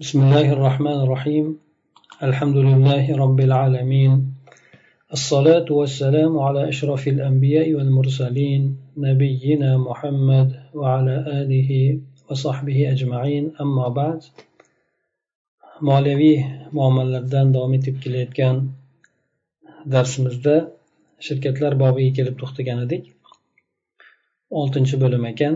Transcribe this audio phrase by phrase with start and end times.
[0.00, 1.46] بسم الله الرحمن الرحيم
[2.28, 4.12] الحمد لله رب العالمين
[5.12, 8.62] الصلاة والسلام على أشرف الأنبياء والمرسلين
[8.96, 11.70] نبينا محمد وعلى آله
[12.30, 14.20] وصحبه أجمعين أما بعد
[15.88, 16.38] moliyaviy
[16.76, 18.56] muomalalardan davom etib kelayotgan
[19.92, 20.56] darsimizda
[21.26, 23.04] shirkatlar bobiga kelib to'xtagan edik
[24.60, 25.54] oltinchi bo'lim ekan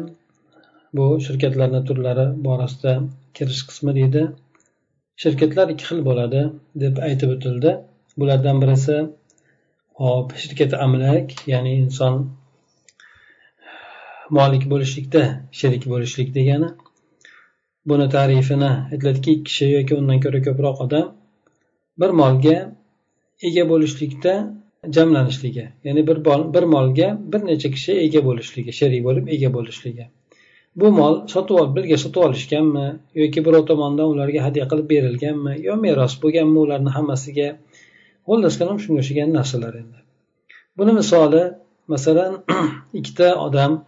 [0.96, 2.95] bu shirkatlarni turlari borasida
[3.38, 4.23] kirish qismi deydi.
[5.21, 6.42] Shirkatlar ikki xil bo'ladi
[6.83, 7.71] deb aytib o'tildi.
[8.20, 8.97] Bulardan birisi
[10.01, 12.15] hop shirkat amlak ya'ni inson
[14.37, 15.23] molik bo'lishlikda
[15.60, 16.70] sherik bo'lishlik degani.
[17.89, 21.07] Buni tarifini aytiladiki ikki kishi yoki undan ko'ra ko'proq odam
[22.01, 22.57] bir molga
[23.48, 24.34] ega bo'lishlikda
[24.96, 26.18] jamlanishligi ya'ni bir,
[26.56, 30.06] bir molga bir necha kishi ega bo'lishligi sherik bo'lib ega bo'lishligi.
[30.75, 32.86] Bu mol sotib olib birga sotib olishganmi
[33.22, 37.50] yoki birov tomonidan ularga hadya qilib berilganmi yo meros bo'lganmi ularni hammasiga?
[38.30, 40.00] Xullas kalom shunga o'xshagan narsalar endi.
[40.78, 41.44] Buni misoli
[41.94, 42.38] masalan
[43.00, 43.80] ikkita odam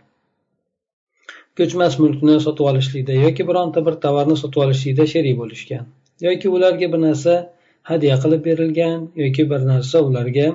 [1.59, 5.89] ko'chmas mulkni sotib olishlikda yoki bironta bir tovarni sotib olishlikda sherik bo'lishgan
[6.27, 7.35] yoki ularga bir narsa
[7.91, 10.47] hadya qilib berilgan yoki bir narsa ularga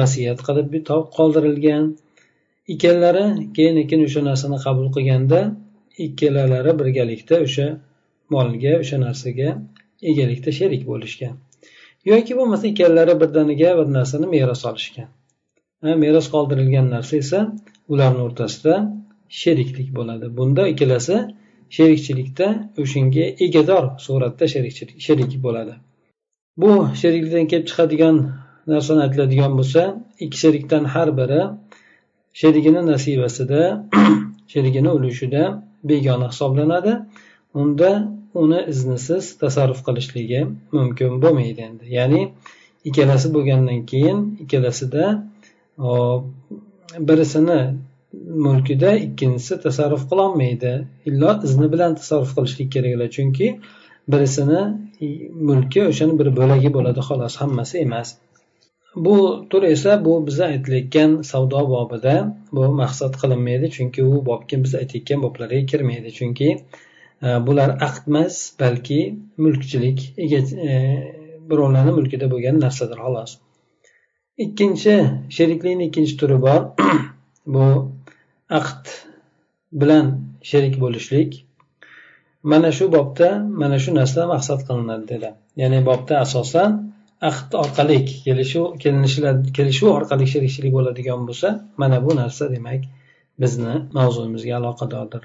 [0.00, 0.76] vasiyat qilib
[1.18, 1.86] qoldirilgan
[2.72, 3.24] ikkalari
[3.56, 5.40] keyin keyin o'sha narsani qabul qilganda
[6.06, 7.66] ikkalalari birgalikda o'sha
[8.34, 9.48] molga o'sha narsaga
[10.10, 11.34] egalikda sherik bo'lishgan.
[12.10, 15.08] Yoki bo'lmasa ikkalalari birdaniga bir narsani meros olishgan.
[16.04, 17.40] Meros qoldirilgan narsa esa
[17.92, 18.74] ularni o'rtasida
[19.40, 20.26] sheriklik bo'ladi.
[20.38, 21.16] Bunda ikkalasi
[21.76, 22.46] sherikchilikda
[22.82, 25.74] o'shanga egador suratda sherikchilik sherik bo'ladi.
[26.60, 26.70] Bu
[27.00, 28.16] sheriklikdan kelib chiqadigan
[28.72, 29.82] narsani aytiladigan bo'lsa
[30.24, 31.42] ikki sherikdan har biri
[32.38, 33.60] sherigini nasibasida
[34.52, 35.42] sherigini ulushida
[35.88, 36.92] begona hisoblanadi.
[37.54, 37.90] Unda
[38.42, 40.40] uni iznisiz tasarruf qilishligi
[40.76, 41.84] mumkin bo'lmaydi endi.
[41.98, 42.22] Ya'ni
[42.88, 45.04] ikkalasi bo'lgandan keyin ikkalasida
[47.08, 47.60] birisini
[48.46, 50.72] mulkida ikkinchisi tasarruf qilolmaydi.
[51.08, 53.08] Illo izni bilan tasarruf qilishlik keraklar.
[53.16, 53.46] Chunki
[54.12, 54.60] birisini
[55.48, 58.08] mulki o'shani bir bo'lagi bo'ladi xolos hammasi emas.
[58.96, 62.14] Bu tur esa bu biza aytilayotgan savdo bobida
[62.52, 66.10] bu maqsad qilinmaydi chunki u bobga biz aytayotgan boblarga kirmaydi.
[66.18, 66.48] Chunki
[67.22, 69.00] e, bular aqd emas balki
[69.44, 70.74] mulkchilik e,
[71.50, 73.32] birovlarni mulkida bo'lgan narsadir xolos.
[74.44, 74.94] Ikkinchi
[75.36, 76.62] sheriklikni ikkinchi turi bor.
[77.54, 77.66] Bu
[78.60, 78.84] aqd
[79.80, 80.06] bilan
[80.50, 81.30] sherik bo'lishlik.
[82.50, 83.28] Mana shu bobda
[83.60, 85.30] mana shu narsa maqsad qilinadi dedi.
[85.60, 86.70] Ya'ni bobda asosan
[87.30, 88.66] ahd orqali kelishuv
[89.56, 91.48] kelishuv orqali sherikchilik bo'ladigan bo'lsa
[91.82, 92.82] mana bu narsa demak
[93.42, 95.22] bizni mavzumizga aloqadordir.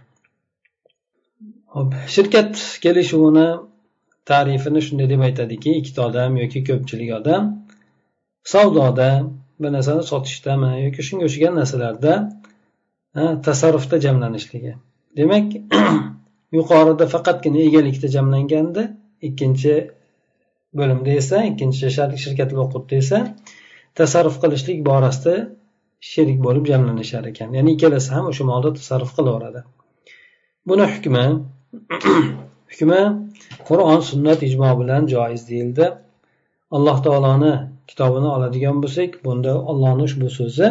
[1.75, 3.47] Hop shirkat kelishuvini
[4.31, 7.43] tarifini shunday deb aytadiki ikkita odam yoki ko'pchilik odam
[8.53, 9.09] savdoda
[9.61, 12.13] bir narsani sotishdami yoki shunga o'xshagan narsalarda
[13.47, 14.73] tasarrufda jamlanishligi.
[15.19, 15.45] Demak
[16.57, 18.83] yuqorida faqatgina egalikda jamlangandi
[19.27, 19.73] ikkinchi
[20.78, 21.90] bo'limda esa ikkinchi
[22.24, 23.18] shirkat o'qitda esa
[23.98, 25.34] tasarruf qilishlik borasida
[26.12, 29.60] sherik bo'lib jamlanishar ekan ya'ni ikkalasi ham o'sha molda tasarruf qilaveradi
[30.68, 31.24] buni hukmi
[32.72, 33.00] hukmi
[33.68, 35.86] qur'on sunnat ijmo bilan joiz deyildi
[36.76, 37.54] alloh taoloni
[37.90, 40.68] kitobini oladigan bo'lsak bunda ollohni ushbu so'zi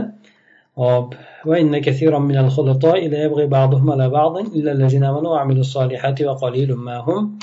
[0.81, 1.09] hop
[1.45, 6.69] وإن كثيرا من الخلطاء لا يبغي بعضهم على بعض إلا الذين آمنوا وعملوا الصالحات وقليل
[6.87, 7.37] ما هم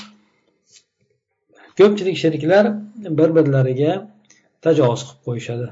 [1.78, 2.64] ko'pchilik sheriklar
[3.18, 3.92] bir birlariga
[4.66, 5.66] tajovuz qilib qo'yishadi.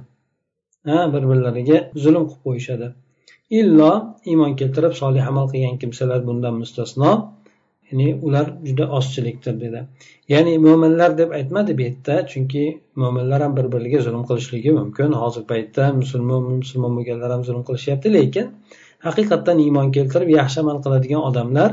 [0.89, 2.89] Ha bir birlariga zulm qilib qo'yishadi.
[3.61, 3.93] Illo
[4.33, 7.13] iymon keltirib solih amal qilgan kimsalar bundan mustasno
[7.89, 9.81] ya'ni ular juda ozchilikdir dedi.
[10.33, 12.65] Ya'ni mo'minlar deb aytmadi bu yerda chunki
[13.03, 15.13] mo'minlar ham bir biriga zulm qilishligi mumkin.
[15.23, 18.47] Hozir paytda musulmon musulmon bo'lganlar ham zulm qilishyapti lekin
[19.07, 21.71] haqiqatdan iymon keltirib yaxshi amal qiladigan odamlar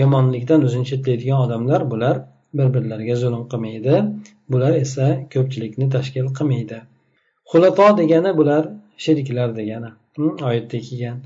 [0.00, 2.16] yomonlikdan o'zini chetlaydigan odamlar bular
[2.57, 3.95] bir birlariga zulm qilmaydi
[4.51, 6.77] bular esa ko'pchilikni tashkil qilmaydi
[7.51, 8.63] xulato degani bular
[9.05, 9.89] sheriklar degani
[10.49, 11.17] oyatda kelgan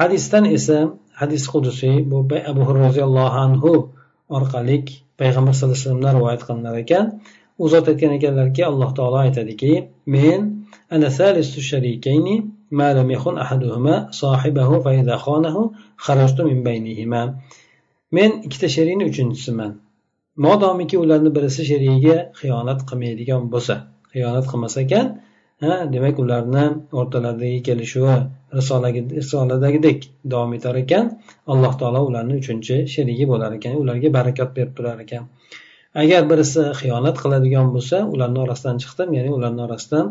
[0.00, 0.78] hadisdan esa
[1.20, 2.18] hadis qudusiy bu
[2.50, 3.72] abu roziyallohu anhu
[4.36, 4.76] orqali
[5.20, 7.04] payg'ambar sallallohu alayhi vasallamdan rivoyat qilinar ekan
[7.62, 9.72] u zot aytgan ekanlarki alloh taolo aytadiki
[10.14, 10.40] men
[10.94, 12.36] ana salisu sharikayni
[12.70, 15.56] ما لم يخن أحدهما صاحبه فإذا خانه
[15.96, 17.22] خرجت من بينهما
[18.12, 19.72] men ikkita sherikni uchinchisiman
[20.37, 23.75] Modomiki ularni birisi sherigiga xiyonat qilmaydigan bo'lsa
[24.13, 25.07] xiyonat qilmas ekan
[25.63, 26.65] ha demak ularni
[26.99, 28.17] o'rtalaridagi kelishuvi
[28.53, 29.99] risoladagidek
[30.31, 31.05] davom etar ekan.
[31.51, 35.23] Alloh taolo ularni uchinchi sherigi bo'lar ekan ularga barakat berib turar ekan.
[36.01, 40.05] Agar birisi xiyonat qiladigan bo'lsa ularni orasidan chiqdim ya'ni ularni orasidan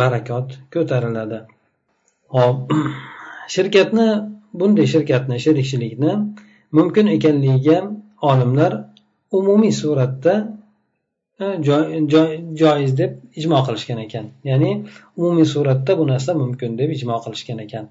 [0.00, 1.38] barakot ko'tariladi.
[2.36, 2.56] Hop
[3.54, 4.08] shirkatni
[4.58, 6.12] bunday shirkatni sherikchilikni
[6.78, 7.78] mumkin ekanligiga
[8.30, 8.72] olimlar
[9.32, 10.34] umumiy suratda
[12.60, 14.26] joiz deb ijmo qilishgan ekan.
[14.44, 14.72] Ya'ni
[15.16, 17.86] umumiy suratda bu narsa mumkin deb ijmo qilishgan ekan.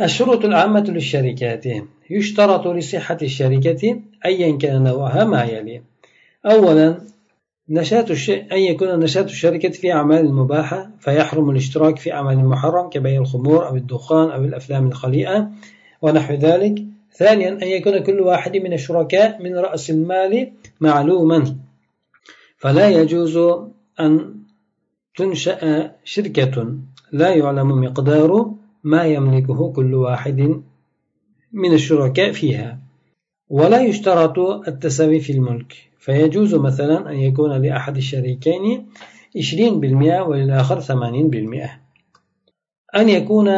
[0.00, 1.64] الشروط العامة للشركات
[2.10, 5.82] يشترط لصحة الشركة أيا كان نوعها ما يلي
[6.46, 6.98] أولا
[7.68, 8.30] نشاط الش...
[8.30, 13.76] أن يكون نشاط الشركة في أعمال مباحة فيحرم الاشتراك في أعمال محرم كبيع الخمور أو
[13.76, 15.50] الدخان أو الأفلام الخليئة
[16.02, 16.84] ونحو ذلك
[17.18, 21.56] ثانيا أن يكون كل واحد من الشركاء من رأس المال معلوما.
[22.56, 23.36] فلا يجوز
[24.00, 24.34] أن
[25.16, 26.74] تنشأ شركة
[27.12, 28.50] لا يعلم مقدار
[28.84, 30.62] ما يملكه كل واحد
[31.52, 32.78] من الشركاء فيها.
[33.48, 35.86] ولا يشترط التساوي في الملك.
[35.98, 38.86] فيجوز مثلا أن يكون لأحد الشريكين
[39.36, 41.80] 20% وللآخر 80%
[42.96, 43.48] أن يكون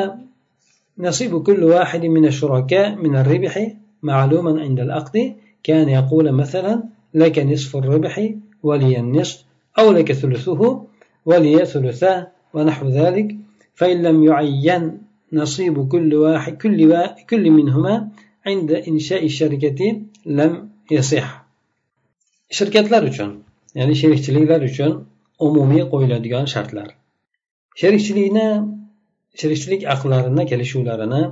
[0.98, 3.72] نصيب كل واحد من الشركاء من الربح
[4.02, 5.34] معلوما عند العقد.
[5.62, 6.82] كان يقول مثلا
[7.14, 8.14] لك نصف الربح
[8.62, 9.44] ولي النصف
[9.78, 10.84] أو لك ثلثه
[11.26, 13.36] ولي ثلثاه ونحو ذلك.
[13.74, 14.98] فإن لم يعين
[15.32, 18.08] نصيب كل واحد كل, وا كل منهما
[18.46, 21.48] عند إنشاء الشركة لم يصح.
[22.56, 23.30] shirkatlar uchun
[23.78, 24.92] ya'ni sherikchiliklar uchun
[25.46, 26.88] umumiy qo'yiladigan shartlar
[27.80, 28.46] sherikchilikni
[29.40, 31.22] tirikchilik aqllarini kelishuvlarini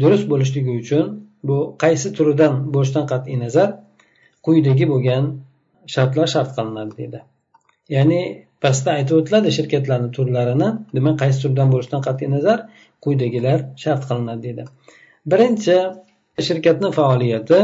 [0.00, 1.04] durust bo'lishligi uchun
[1.48, 3.68] bu qaysi turidan bo'lishidan qat'iy nazar?
[4.46, 5.24] Quyidagi bo'lgan
[5.94, 7.20] shartlar shart qilinadi deydi.
[7.96, 8.20] Ya'ni
[8.62, 12.58] pastda aytib o'tiladi shirkatlarni turlarini demak qaysi turdan bo'lishidan qat'iy nazar?
[13.04, 14.64] Quyidagilar shart qilinadi deydi.
[15.30, 15.76] Birinchi
[16.48, 17.58] shirkatni faoliyati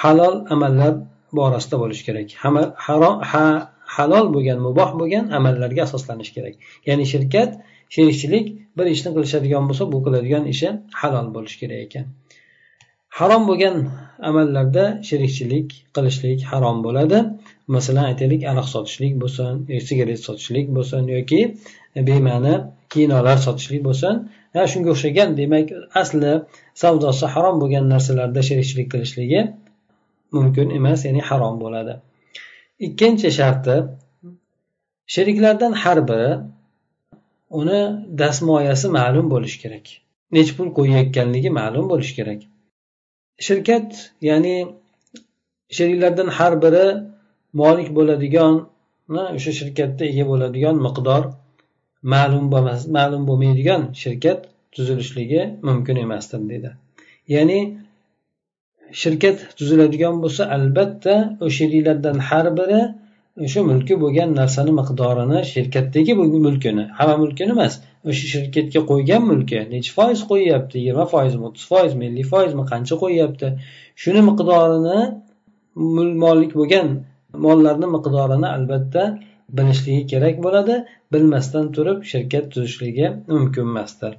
[0.00, 0.92] halol amallar
[1.38, 2.28] borasida bo'lishi kerak.
[3.96, 6.54] Halol bo'lgan muboh bo'lgan amallarga asoslanishi kerak.
[6.88, 7.50] Ya'ni shirkat
[7.94, 8.46] sherikchilik
[8.78, 10.68] bir ishni qilishadigan bo'lsa bu qiladigan ishi
[11.00, 12.06] halol bo'lishi kerak ekan.
[13.18, 13.76] Harom bo'lgan
[14.28, 17.18] amallarda sherikchilik qilishlik harom bo'ladi.
[17.76, 19.52] Masalan aytaylik aroq sotishlik bo'lsin
[19.88, 21.40] sigaret sotishlik bo'lsin yoki
[22.08, 22.54] bema'ni
[22.92, 24.14] kinolar sotishlik bo'lsin.
[24.72, 25.66] Shunga o'xshagan demak
[26.02, 26.32] asli
[26.82, 29.40] savdosi harom bo'lgan narsalarda sherikchilik qilishligi
[30.36, 31.94] mumkin emas ya'ni harom bo'ladi.
[32.86, 33.76] Ikkinchi sharti
[35.14, 36.30] sheriklardan har biri
[37.50, 37.80] uni
[38.18, 39.86] dastmoyasi ma'lum bo'lishi kerak.
[40.32, 42.40] Nechi pul qo'yayotganligi ma'lum bo'lishi kerak.
[43.46, 43.88] Shirkat
[44.28, 44.56] ya'ni
[45.76, 46.86] sheriklardan har biri
[47.60, 48.54] molik bo'ladigan
[49.36, 51.22] o'sha shirkatda ega bo'ladigan miqdor
[52.14, 54.40] ma'lum bo'lmas ma'lum bo'lmaydigan shirkat
[54.74, 56.70] tuzilishligi mumkin emasdir dedi.
[57.34, 57.60] Ya'ni
[59.02, 61.14] shirkat tuziladigan bo'lsa albatta
[61.44, 62.80] o'sha sheriklardan har biri
[63.42, 67.78] o'sha mulki bo'lgan narsani miqdorini shirkatdagi mulkini hamma mulkini emas
[68.10, 73.50] o'sha shirkatga qo'ygan mulki nechi foiz qo'yyapti yigirma foizmi o'ttiz foizmi ellik foizmi qancha qo'yyapti?
[74.02, 75.00] Shuni miqdorini
[76.24, 76.88] molik bo'lgan
[77.46, 79.02] mollarni miqdorini albatta
[79.58, 80.80] bilishligi kerak bo'ladi
[81.12, 84.12] bilmasdan turib shirkat tuzishligi mumkin emasdir.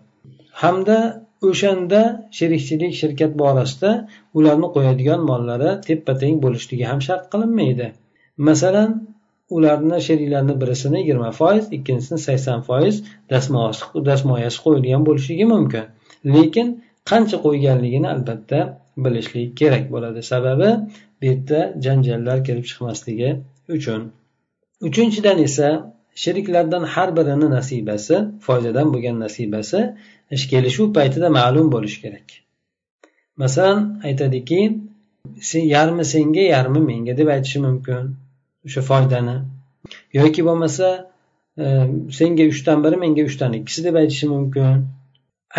[0.64, 0.98] Hamda
[1.50, 2.02] o'shanda
[2.38, 3.92] sherikchilik shirkat borasida
[4.38, 7.96] ularni qo'yadigan mollari teppa teng bo'lishligi ham shart qilinmaydi.
[8.38, 9.08] Masalan
[9.50, 12.96] ularni sheriklarni birisini yigirma foiz ikkinchisini sakson foiz
[14.06, 15.86] dastmoyasi qo'yilgan bo'lishligi mumkin.
[16.36, 16.68] Lekin
[17.10, 18.60] qancha qo'yganligini albatta
[18.98, 20.24] bilishlik kerak bo'ladi.
[20.32, 20.70] Sababi
[21.22, 23.30] bu yerda janjallar kelib chiqmasligi
[23.78, 24.02] uchun.
[24.88, 25.70] Uchinchidan esa
[26.24, 28.16] sheriklardan har birini nasibasi
[28.48, 29.80] foydadan bo'lgan nasibasi
[30.36, 32.28] ish kelishuv paytida ma'lum bo'lishi kerak.
[33.42, 34.60] Masalan aytadiki
[35.76, 38.04] yarmi senga yarmi menga deb aytishi mumkin.
[38.66, 39.36] O'sha foydani.
[40.14, 40.88] Yoki bo'lmasa
[41.64, 41.66] e,
[42.20, 44.86] senga uchdan biri menga uchdan ikkisi deb aytishi mumkin.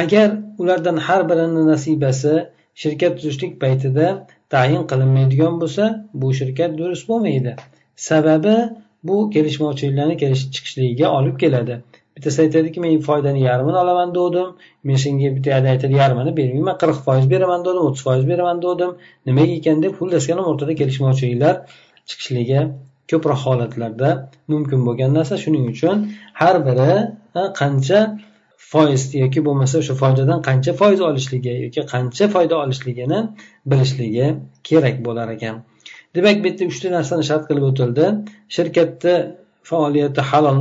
[0.03, 0.29] Agar
[0.63, 2.35] ulardan har birini nasibasi
[2.83, 4.07] shirkat tuzishlik paytida
[4.55, 5.85] tayin qilinmaydigan bo'lsa
[6.21, 7.53] bu shirkat durust bo'lmaydi.
[8.09, 8.57] Sababi
[9.09, 11.77] bu kelishmovchiliklarni kelishib chiqishligiga olib keladi.
[12.17, 14.49] Bittasi aytadiki men foydani yarmini olaman degdim
[14.91, 18.93] men senga bitta aytadi yarmini bermayman qirq foiz beraman dedim o'ttiz foiz beraman degdim
[19.31, 19.83] nimaga ekan?
[19.85, 21.55] deb xullas o'rtada kelishmovchiliklar
[22.09, 22.61] chiqishligi
[23.11, 24.11] ko'proq holatlarda
[24.53, 25.35] mumkin bo'lgan narsa.
[25.45, 25.97] Shuning uchun
[26.41, 26.93] har biri
[27.61, 28.01] qancha
[28.73, 33.21] foiz yoki bo'lmasa o'sha foydadan qancha foiz olishligi yoki qancha foyda olishligini
[33.71, 34.27] bilishligi
[34.69, 35.57] kerak bo'lar ekan.
[36.17, 38.07] Demak bu yerda uchta narsani shart qilib o'tildi.
[38.57, 39.15] Shirkatni
[39.71, 40.61] faoliyati halol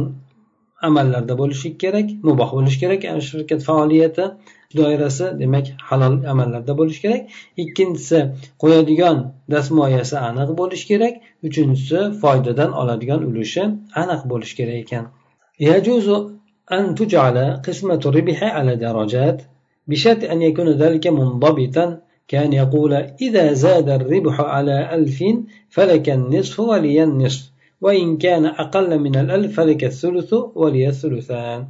[0.87, 4.25] amallarda bo'lishi kerak muboh bo'lishi kerak shirkat faoliyati.
[4.78, 7.22] doirasi demak halol amallarda bo'lishi kerak
[7.62, 8.18] ikkinchisi
[8.62, 9.16] qo'yadigan
[9.54, 11.14] dastmoyasi aniq bo'lishi kerak
[11.48, 13.62] uchinchisi foydadan oladigan ulushi
[14.02, 15.06] aniq bo'lishi kerak ekan
[15.60, 16.08] يجوز
[16.72, 19.38] أن تجعل قسمة الربح على درجات
[19.88, 21.86] بشرط أن يكون ذلك منضبطا
[22.28, 22.92] كان يقول
[23.26, 25.18] إذا زاد الربح على ألف
[25.70, 31.66] فلك النصف ولي النصف وإن كان أقل من الألف فلك الثلث ولي الثلثان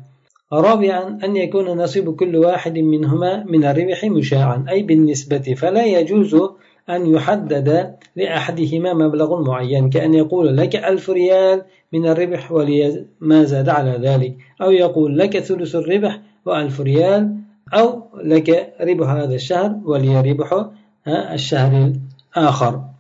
[0.54, 6.36] رابعا أن يكون نصيب كل واحد منهما من الربح مشاعا أي بالنسبة فلا يجوز
[6.90, 11.62] أن يحدد لأحدهما مبلغ معين كأن يقول لك ألف ريال
[11.94, 17.36] من الربح ولي ما زاد على ذلك؟ أو يقول لك ثلث الربح وألف ريال
[17.74, 20.66] أو لك ربح هذا الشهر ولي ربح
[21.08, 21.94] الشهر
[22.38, 22.95] الآخر.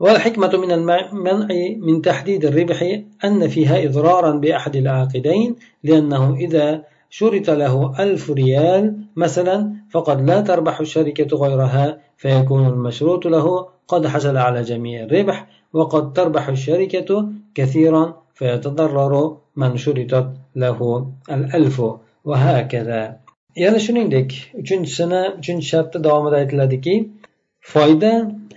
[0.00, 8.02] والحكمة من المنع من تحديد الربح أن فيها إضرارا بأحد العاقدين لأنه إذا شرط له
[8.02, 15.02] ألف ريال مثلا فقد لا تربح الشركة غيرها فيكون المشروط له قد حصل على جميع
[15.02, 21.82] الربح وقد تربح الشركة كثيرا فيتضرر من شرطت له الألف.
[22.24, 23.16] وهكذا.
[23.56, 26.94] yana shuningdek uchinchisini uchinchi shartda davomida aytiladiki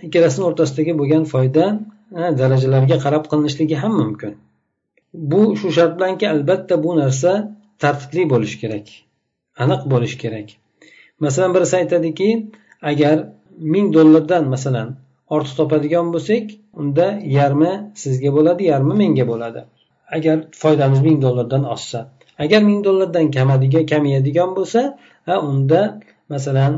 [0.05, 1.65] ikkalasini o'rtasidagi bo'lgan foyda
[2.41, 4.33] darajalarga qarab qilinishligi ham mumkin.
[5.31, 7.31] Bu shu shart bilanki albatta bu narsa
[7.83, 8.87] tartibli bo'lishi kerak
[9.63, 10.47] aniq bo'lishi kerak.
[11.19, 12.29] Masalan birisi aytadiki
[12.81, 13.17] agar
[13.73, 14.87] ming dollardan masalan
[15.35, 16.45] ortiq topadigan bo'lsak
[16.81, 17.71] unda yarmi
[18.03, 19.61] sizga bo'ladi yarmi menga bo'ladi.
[20.17, 21.99] Agar foydamiz ming dollardan oshsa.
[22.43, 24.81] Agar ming dollardan kamadiga kamayadigan bo'lsa
[25.49, 25.81] unda
[26.33, 26.73] masalan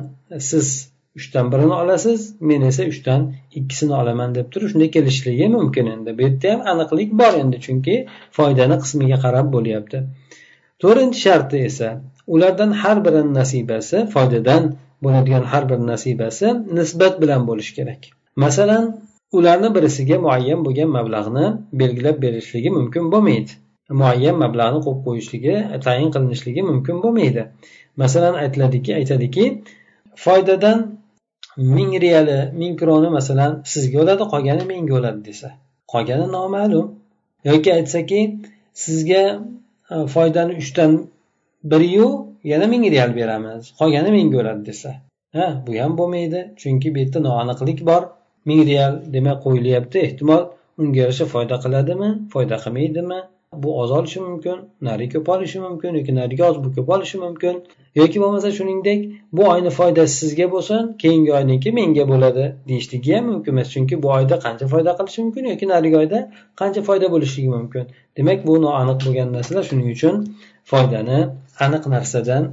[0.49, 3.22] siz uchdan birini olasiz men esa uchdan
[3.60, 6.17] ikkisini olaman deb turib shunday kelishligi mumkin endi.
[6.17, 7.96] Bu yerda ham aniqlik bor endi chunki
[8.38, 9.98] foydani qismiga qarab bo'lyapti.
[10.82, 11.89] To'rtinchi sharti esa
[12.36, 14.63] ulardan har birini nasibasi foydadan
[15.03, 18.01] bo'ladigan har bir nasibasi nisbat bilan bo'lishi kerak.
[18.43, 18.84] Masalan
[19.38, 21.46] ularni birisiga muayyan bo'lgan mablag'ni
[21.82, 23.51] belgilab berishligi mumkin bo'lmaydi.
[24.01, 25.55] Muayyan mablag'ni qo'yib qo'yishligi
[25.86, 27.43] tayin qilinishligi mumkin bo'lmaydi.
[28.01, 29.46] Masalan aytiladiki aytadiki
[30.25, 30.77] foydadan
[31.57, 35.50] ming reali ming kroni masalan sizga o'ladi qolgani menga bo'ladi desa.
[35.93, 36.86] Qolgani noma'lum.
[37.50, 38.19] Yoki aytsaki
[38.86, 39.24] sizga
[39.93, 40.91] e, foydani uchdan
[41.72, 42.07] biriyu
[42.51, 44.91] yana ming real beramiz qolgani menga bo'ladi desa.
[45.36, 48.03] Ha bu ham bo'lmaydi chunki bu yerda noaniqlik bor.
[48.50, 50.43] Ming real demak qo'yilyapti ehtimol
[50.79, 53.19] unga yarasha foyda qiladimi foyda qilmaydimi?
[53.63, 57.63] Bu oz olishi mumkin nari ko'p olishi mumkin yoki nariga oz bu ko'p olishi mumkin.
[57.95, 59.00] Yoki bo'lmasa shuningdek
[59.38, 63.67] bu oyni foydasi sizga bo'lsin keyingi oyniki menga bo'ladi deyishligi ham mumkin emas.
[63.74, 66.19] Chunki bu oyda qancha foyda qilishi mumkin yoki narigi oyda
[66.62, 67.83] qancha foyda bo'lishligi mumkin.
[68.17, 70.15] Demak bu noaniq bo'lgan narsalar shuning uchun
[70.72, 71.19] foydani
[71.65, 72.43] aniq narsadan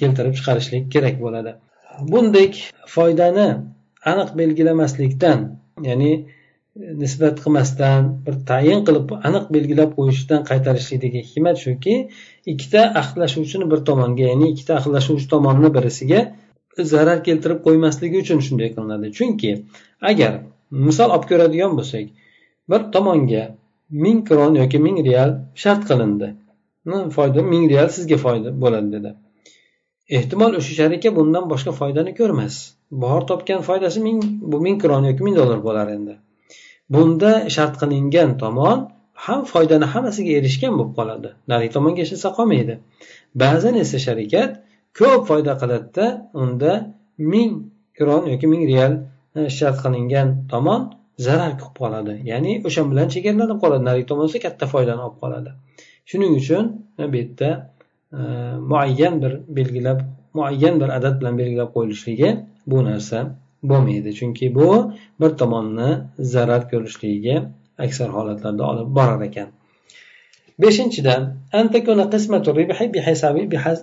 [0.00, 1.52] keltirib chiqarishlik kerak bo'ladi.
[2.12, 2.52] Bundek
[2.94, 3.48] foydani
[4.12, 5.38] aniq belgilamaslikdan
[5.88, 6.12] ya'ni
[6.76, 11.94] nisbat qilmasdan bir tayin qilib aniq belgilab qo'yishdan qaytarishlikdagi hikmat shuki
[12.52, 16.20] ikkita ahdlashuvchini bir tomonga ya'ni ikkita ahdlashuvchi tomonni birisiga
[16.92, 19.12] zarar keltirib qo'ymasligi uchun shunday qilinadi.
[19.18, 19.50] Chunki
[20.10, 20.32] agar
[20.86, 22.06] misol olib ko'radigan bo'lsak
[22.70, 23.44] bir tomonga
[24.04, 26.28] ming kron yoki ming real shart qilindi.
[27.16, 29.14] Foyda ming real sizga foyda bo'ladi dedi.
[30.18, 32.54] Ehtimol o'sha sharika bundan boshqa foydani ko'rmas.
[33.02, 34.18] Bor topgan foydasi ming
[34.50, 36.14] bu ming kron yoki ming dollar bo'lar endi.
[36.94, 38.78] Bunda shart qilingan tomon
[39.24, 41.28] ham foydani hammasiga erishgan bo'lib qoladi.
[41.50, 42.74] Narigi tomonga hech qolmaydi.
[43.42, 44.50] Ba'zan esa sharikat
[44.98, 46.06] ko'p foyda qiladida
[46.42, 46.72] unda
[47.32, 47.50] ming
[47.98, 48.92] kron yoki ming real
[49.38, 50.80] e, shart qilingan tomon
[51.26, 52.14] zarar qilib qoladi.
[52.30, 53.82] Ya'ni o'sha bilan chegaralanib qoladi.
[53.88, 55.50] Narigi tomon esa katta foydani olib qoladi.
[56.10, 56.64] Shuning uchun
[57.00, 57.50] e, bu yerda
[58.18, 58.20] e,
[58.70, 60.00] muayyan bir belgilab
[60.38, 62.28] muayyan bir adad bilan belgilab qo'yilishligi
[62.70, 63.18] bu narsa
[63.69, 64.69] bo'lmaydi chunki bu
[65.21, 65.89] bir tomonni
[66.33, 67.37] zarar ko'rishligiga
[67.85, 69.49] aksar holatlarda olib borar ekan
[70.61, 71.21] beshinchidan
[71.55, 73.35] أن تكون قسمة الربح بحساب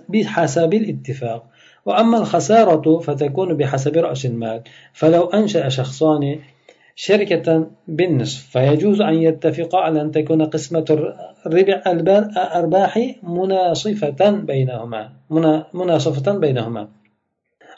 [0.09, 1.41] بحسب الاتفاق
[1.85, 4.61] وأما الخسارة فتكون بحسب رأس المال
[4.93, 6.39] فلو أنشأ شخصان
[6.95, 10.85] شركة بالنصف فيجوز أن يتفقا على أن تكون قسمة
[11.45, 15.01] الربح الأرباح مناصفة بينهما
[15.73, 16.87] مناصفة بينهما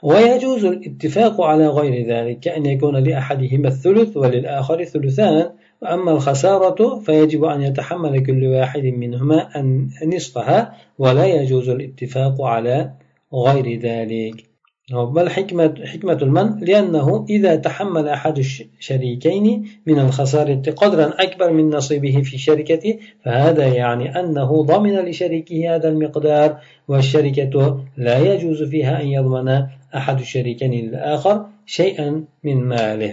[0.02, 5.50] ويجوز الاتفاق على غير ذلك كأن يكون لأحدهما الثلث وللآخر الثلثان
[5.82, 12.90] وأما الخسارة فيجب أن يتحمل كل واحد منهما أن نصفها ولا يجوز الاتفاق على
[13.34, 14.50] غير ذلك.
[14.92, 22.22] بل حكمة, حكمة المن لأنه إذا تحمل أحد الشريكين من الخسارة قدرا أكبر من نصيبه
[22.22, 29.66] في شركته فهذا يعني أنه ضمن لشريكه هذا المقدار والشركة لا يجوز فيها أن يضمن
[29.98, 30.72] ahadu sharikan
[31.14, 31.36] akhar
[31.76, 32.14] shay'an
[32.46, 33.12] min malih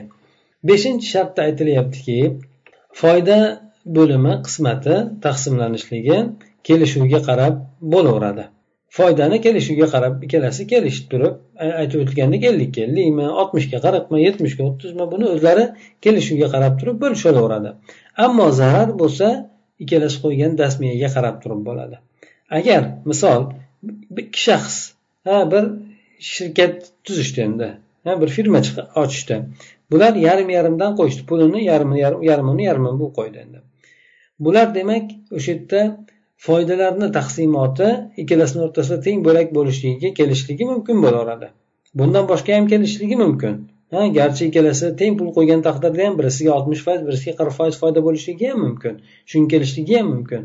[0.67, 2.19] beshinchi shartda aytilyaptiki
[3.01, 3.37] foyda
[3.97, 6.17] bo'limi qismati taqsimlanishligi
[6.67, 7.55] kelishuvga qarab
[7.93, 8.45] bo'laveradi.
[8.97, 11.33] Foydani kelishuvga qarab ikkalasi kelishib turib
[11.81, 15.65] aytib o'tilgandek ellikka ellikmi oltmishga qirqmi yetmishga o'ttizmi buni o'zlari
[16.05, 17.69] kelishuvga qarab turib bo'lishaveradi
[18.25, 19.27] ammo zarar bo'lsa
[19.83, 21.97] ikkalasi qo'ygan dasmiyaga qarab turib bo'ladi.
[22.59, 23.41] Agar misol
[24.23, 24.77] ikki shaxs
[25.27, 25.63] ha bir
[26.19, 27.69] shirkat tuzishdi endi.
[28.05, 28.61] Bir firma
[28.95, 29.41] ochishdi.
[29.91, 31.25] Bular yarim yarimdan qo'yishdi.
[31.29, 33.59] Pulini yarmini yarmini yarmini bu qo'ydi endi.
[34.39, 35.81] Bular demak o'sha yerda
[36.47, 37.87] foydalarni taqsimoti
[38.23, 41.49] ikkalasini o'rtasida teng bo'lak bo'lishligiga kelishligi mumkin bo'laveradi
[41.99, 43.55] bundan boshqa ham kelishligi mumkin.
[43.91, 48.03] Ha garchi ikkalasi teng pul qo'ygan taqdirda ham birisiga oltmish foiz birisiga qirq foiz foyda
[48.07, 48.93] bo'lishligi ham mumkin.
[49.31, 50.43] Shunga kelishligi ham mumkin.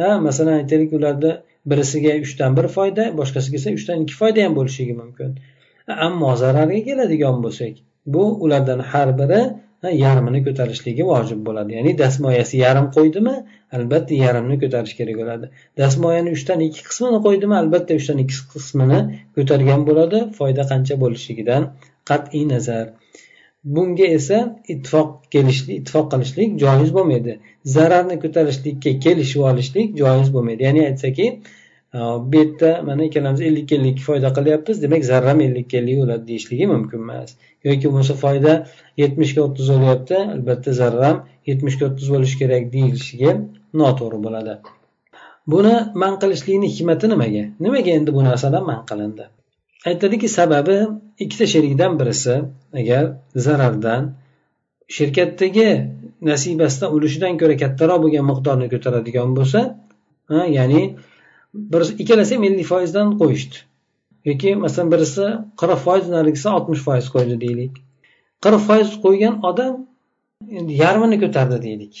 [0.00, 1.30] Ha masalan aytaylik ularda
[1.70, 5.30] birisiga uchdan bir foyda boshqasiga esa uchdan ikki foyda ham bo'lishligi mumkin.
[6.08, 7.74] Ammo zararga keladigan bo'lsak
[8.14, 9.42] bu ulardan har biri
[10.02, 11.74] yarmini ko'tarishligi vojib bo'ladi.
[11.78, 13.34] Ya'ni dastmoyasi yarim qo'ydimi
[13.78, 15.50] albatta yarimni ko'tarish kerak bo'ladi.
[15.80, 19.00] Dastmoyani uchdan ikki qismini qo'ydimi albatta uchdan ikki qismini
[19.36, 21.68] ko'targan bo'ladi foyda qancha bo'lishligidan
[22.10, 22.86] qat'iy nazar.
[23.76, 24.38] Bunga esa
[24.72, 27.38] ittifoq kelishlik ittifoq qilishlik joiz bo'lmaydi.
[27.76, 30.68] Zararni ko'tarishlikka kelishib olishlik joiz bo'lmaydi.
[30.68, 31.26] Ya'ni aytsaki
[31.94, 34.82] bu yerda mana ikkalamiz ellik ellik foyda qilyapmiz.
[34.82, 37.30] Demak zarram ellik ellik bo'ladi deyishligi mumkin emas.
[37.64, 38.52] Yoki bo'lmasa foyda
[39.02, 40.16] yetmishga o'ttiz bo'lyapti.
[40.34, 41.16] Albatta zarram
[41.46, 43.32] yetmishga o'ttiz bo'lishi kerak deyilishiga
[43.80, 44.54] noto'g'ri bo'ladi.
[45.52, 47.44] Buni man qilishlikni hikmati nimaga?
[47.64, 49.24] Nimaga endi bu narsadan man qilindi?
[49.88, 50.76] Aytadiki sababi
[51.24, 52.34] ikkita sherikdan birisi
[52.80, 53.04] agar
[53.46, 54.02] zarardan
[54.96, 55.68] shirkatdagi
[56.30, 59.60] nasibasidan ulushidan ko'ra kattaroq bo'lgan miqdorni ko'taradigan bo'lsa
[60.58, 60.82] ya'ni
[61.54, 63.56] bir ikkalasi ham ellik foizdan qo'yishdi.
[64.24, 65.26] Yoki masalan birisi
[65.60, 67.72] qirq foiz narigisi oltmish foiz qo'ydi deylik.
[68.44, 69.74] Qirq foiz qo'ygan odam
[70.60, 71.94] endi yarmini ko'tardi deylik.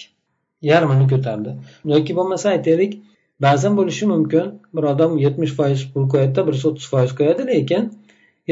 [0.70, 1.54] Yarmini ko'tardi.
[1.94, 2.98] Yoki bo'lmasa aytaylik
[3.46, 4.46] ba'zan bo'lishi mumkin.
[4.74, 7.90] Bir odam yetmish foiz pul qo'yadida birisi o'ttiz foiz qo'yadi lekin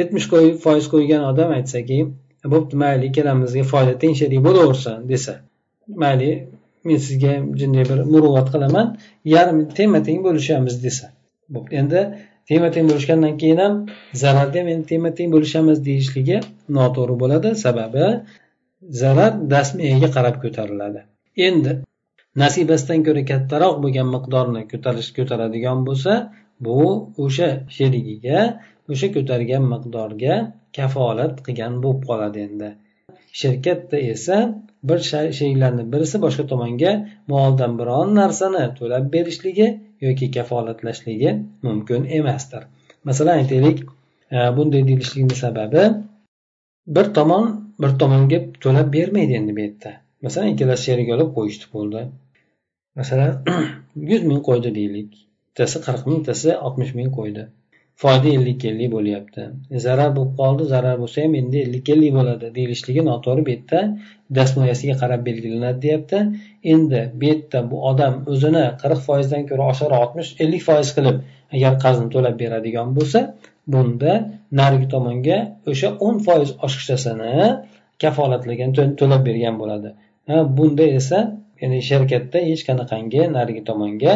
[0.01, 0.29] yetmish
[0.64, 1.99] foiz qo'ygan odam aytsaki
[2.55, 5.35] bo'pti mayli ikkalamizga foyda teng sherik bo'laversin desa.
[6.03, 6.31] Mayli
[6.88, 8.87] men sizga shunday bir muruvvat qilaman.
[9.35, 11.07] Yarim tengma teng bo'lishamiz desa.
[11.55, 12.01] Bo'pti endi
[12.49, 13.75] tengma teng bo'lishgandan keyin ham
[14.22, 16.38] zararga ham endi tengma teng bo'lishamiz deyishligi
[16.79, 17.49] noto'g'ri bo'ladi.
[17.64, 18.07] Sababi
[19.03, 21.01] zarar dasmiyaga qarab ko'tariladi.
[21.49, 21.72] Endi
[22.42, 26.12] nasibasidan ko'ra kattaroq bo'lgan miqdorni ko'tarish ko'taradigan bo'lsa
[26.66, 26.81] bu
[27.25, 28.40] o'sha sherigiga
[28.92, 30.35] o'sha ko'targan miqdorga
[30.77, 32.70] kafolat qilgan bo'lib qoladi endi.
[33.40, 34.37] Shirkatda esa
[34.88, 36.92] bir shaylarni birisi boshqa tomonga
[37.33, 39.68] moldan biron narsani to'lab berishligi
[40.07, 41.31] yoki kafolatlashligi
[41.66, 42.62] mumkin emasdir.
[43.09, 43.79] Masalan aytaylik
[44.37, 45.85] e, bunday deyilishligini sababi
[46.87, 47.44] bir tomon
[47.83, 49.92] bir tomonga to'lab bermaydi endi bu yerda.
[50.22, 52.03] Masalan ikkalasi sherik olib qo'yishdi bo'ldi.
[53.01, 53.33] Masalan
[54.11, 57.46] yuz ming qo'ydi deylik bittasi qirq ming bittasi oltmish ming qo'ydi.
[58.02, 59.42] Foyda ellik ellik bo'lyapti.
[59.74, 63.80] E, zarar bo'lib qoldi zarar bo'lsa ham endi ellik ellik bo'ladi deyilishligi noto'g'ri bu yerda
[64.38, 66.18] dastmoyasiga qarab belgilanadi deyapti.
[66.72, 71.16] Endi bu yerda bu odam o'zini qirq foizdan ko'ra oshiqroq oltmish ellik foiz qilib
[71.56, 73.20] agar qarzni to'lab beradigan bo'lsa
[73.72, 74.12] bunda
[74.61, 75.38] narigi tomonga
[75.70, 77.35] o'sha o'n foiz oshiqchasini
[78.02, 79.90] kafolatlagan to'lab bergan bo'ladi.
[80.59, 81.18] Bunda esa
[81.62, 84.12] ya'ni sherkatda hech qanaqangi narigi tomonga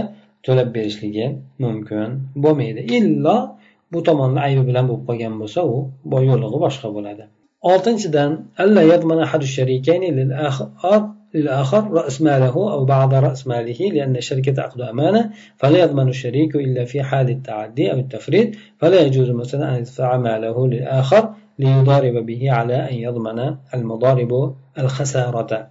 [0.46, 1.26] to'lab berishligi
[1.64, 2.08] mumkin
[2.44, 2.80] bo'lmaydi.
[2.98, 3.36] Illo
[3.92, 5.76] bu tomonni aybi bilan bo'lib qolgan bo'lsa u
[6.31, 7.24] yo'lig'i boshqa bo'ladi.
[7.72, 8.31] Oltinchidan
[11.35, 16.85] للآخر رأس ماله أو بعض رأس ماله لأن الشركة عقد أمانة فلا يضمن الشريك إلا
[16.85, 18.48] في حال التعدي أو التفريط
[18.79, 25.68] فلا يجوز مثلا أن يدفع ماله للآخر ليضارب به على أن يضمن المضارب الخسارة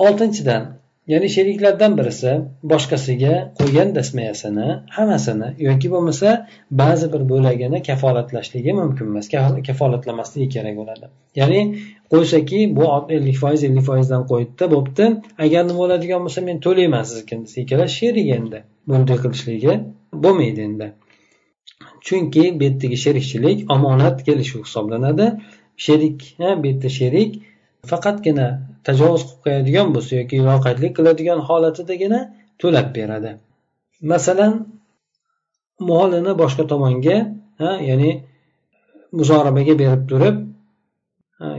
[0.00, 2.32] oltinchidan ya'ni sheriklardan birisi
[2.72, 6.28] boshqasiga qo'ygan dasmayasini hammasini yoki bo'lmasa
[6.82, 9.26] ba'zi bir bo'lagini kafolatlashligi mumkin emas
[9.68, 11.06] kafolatlamasligi kerak bo'ladi.
[11.40, 11.60] Ya'ni
[12.12, 12.84] qo'ysaki bu
[13.16, 15.04] ellik foiz ellik foizdan qo'ydida bo'pti.
[15.44, 18.58] Agar nima bo'ladigan bo'lsa men to'layman sizga desa sherik endi.
[18.88, 19.74] Bunday qilishligi
[20.24, 20.92] bo'lmaydi endi.
[22.06, 25.26] Chunki bu yerdagi sherikchilik omonat kelishuv hisoblanadi.
[25.84, 26.18] Sherik
[26.62, 27.30] bu yerda sherik
[27.90, 28.48] faqatgina
[28.86, 32.20] tajovuz qilib qo'yadigan bo'lsa yoki loqaydlik qiladigan holatidagina
[32.62, 33.30] to'lab beradi.
[34.12, 34.52] Masalan
[35.90, 37.18] molini boshqa tomonga
[37.88, 38.10] ya'ni
[39.18, 40.36] muzoribaga berib turib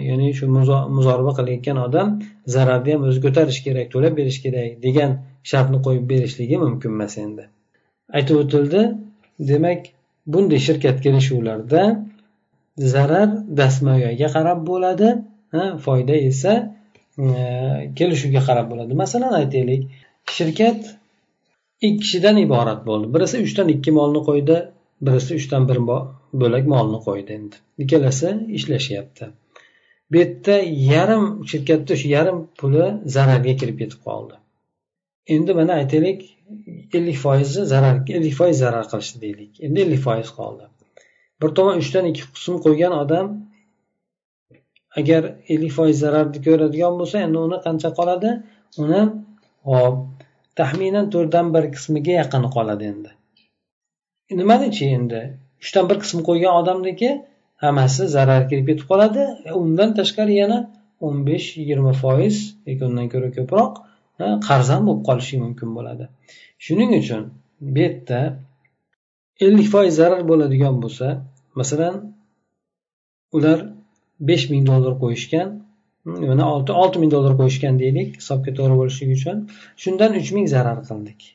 [0.09, 0.45] ya'ni shu
[0.97, 2.07] muzoriba qilayotgan odam
[2.55, 5.11] zararni ham o'zi ko'tarishi kerak to'lab berish kerak degan
[5.49, 7.43] shartni qo'yib berishligi mumkin emas endi.
[8.17, 8.81] Aytib o'tildi
[9.51, 9.81] demak
[10.33, 11.83] bunday shirkat kelishuvlarda
[12.93, 15.09] zarar dastmoyaga qarab bo'ladi.
[15.85, 16.53] Foyda esa
[17.17, 17.25] e,
[17.97, 18.93] kelishuvga qarab bo'ladi.
[19.03, 19.81] Masalan aytaylik
[20.37, 20.79] shirkat
[21.87, 23.13] ikki kishidan iborat bo'ldi.
[23.15, 24.57] Birisi uchdan ikki molni qo'ydi
[25.05, 25.79] birisi uchdan bir
[26.41, 27.55] bo'lak molni qo'ydi endi.
[27.83, 29.25] Ikkalasi ishlashyapti.
[30.11, 30.55] Bu yerda
[30.91, 32.85] yarim shirkatni shu yarim puli
[33.15, 34.35] zararga kirib ketib qoldi.
[35.35, 36.19] Endi mana aytaylik
[36.97, 39.53] ellik foizi zarar ellik foiz zarar qilishdi deylik.
[39.65, 40.65] Endi ellik foiz qoldi.
[41.41, 43.27] Bir tomon uchdan ikki qism qo'ygan odam
[44.99, 48.29] agar ellik foiz zararni ko'radigan bo'lsa endi uni qancha qoladi?
[48.83, 49.01] Uni
[49.69, 49.95] hop
[50.59, 53.11] taxminan to'rtdan bir qismiga yaqin qoladi endi.
[54.41, 55.21] Nimanichi endi?
[55.63, 57.09] Uchdan bir qismi qo'ygan odamniki
[57.63, 59.23] hammasi zarar kelib ketib qoladi.
[59.63, 60.59] Undan tashqari yana
[61.05, 62.37] o'n besh yigirma foiz
[62.69, 63.71] yoki undan ko'ra ko'proq
[64.47, 66.05] qarz ham bo'lib qolishi mumkin bo'ladi.
[66.65, 67.23] Shuning uchun
[67.73, 68.19] bu yerda
[69.45, 71.07] ellik foiz zarar bo'ladigan bo'lsa
[71.59, 71.95] masalan
[73.37, 73.59] ular
[74.29, 75.53] besh ming dollar qo'yishgan
[76.05, 79.45] hmm, mana olti olti ming dollar qo'yishgan deylik hisobga to'g'ri bo'lishligi uchun.
[79.85, 81.29] Shundan uch ming zarar qildik.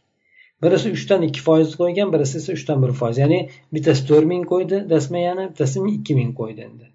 [0.63, 3.19] Birisi uchdan ikki foiz qo'ygan birisi esa uchdan bir foiz.
[3.25, 3.41] Ya'ni
[3.75, 6.87] bittasi to'rt ming qo'ydi dasmayani bittasi ikki ming qo'ydi endi.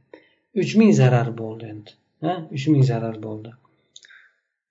[0.61, 3.51] Uch ming zarar bo'ldi endi uch ming zarar bo'ldi.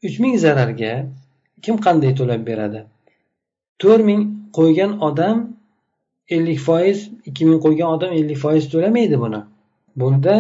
[0.07, 0.93] Uch ming zararga
[1.63, 2.81] kim qanday to'lab beradi?
[3.83, 4.23] To'rt ming
[4.59, 5.39] qo'ygan odam
[6.37, 9.43] ellik foiz ikki ming qo'ygan odam ellik foiz to'lamaydi buni.
[10.01, 10.37] Bunda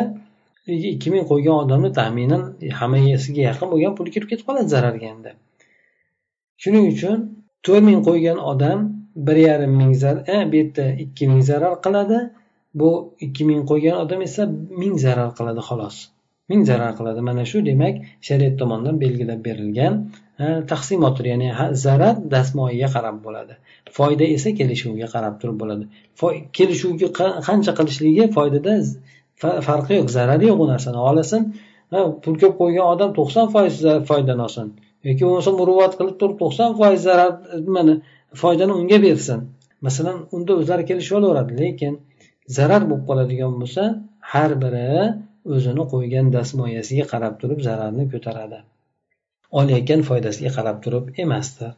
[0.67, 2.43] ikki ming qo'ygan odamni taxminan
[2.81, 5.31] hammasiga yaqin bo'lgan pul kirib ketib qoladi zararga endi.
[6.63, 7.19] Shuning uchun
[7.67, 8.79] to'rt ming qo'ygan odam
[9.27, 12.19] bir yarim ming zarar e, bu yerda ikki ming zarar qiladi.
[12.81, 12.91] Bu
[13.27, 14.43] ikki ming qo'ygan odam esa
[14.83, 15.97] ming zarar qiladi xolos.
[16.51, 17.21] Ming zarar qiladi.
[17.29, 17.95] Mana shu demak
[18.29, 19.95] shariat tomonidan belgilab berilgan
[20.43, 21.49] e, taqsimotdir ya'ni
[21.85, 23.55] zarar dastmoyiga qarab bo'ladi.
[23.99, 25.85] Foyda esa kelishuvga qarab turib bo'ladi.
[26.59, 27.09] Kelishuvga
[27.49, 28.75] qancha qilishligi foydada
[29.69, 31.43] farqi yo'q zarari yo'q u narsani olasin.
[32.23, 33.75] Pul ko'p qo'ygan odam to'qson foiz
[34.11, 34.67] foydani olsin.
[35.09, 37.31] Yoki bo'lmasa muruvvat qilib turib to'qson foiz zarar
[37.67, 37.95] nimani
[38.43, 39.41] foydani unga bersin.
[39.87, 41.95] Masalan unda o'zlari kelishib olaveradi lekin
[42.57, 43.85] zarar bo'lib qoladigan bo'lsa
[44.33, 44.89] har biri
[45.55, 48.59] o'zini qo'ygan dastmoyasiga qarab turib zararni ko'taradi.
[49.61, 51.73] Olayotgan foydasiga qarab turib emasdir.